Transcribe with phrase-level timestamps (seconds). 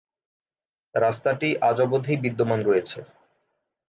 [0.95, 2.99] রাস্তাটি আজ অবধি বিদ্যমান রয়েছে।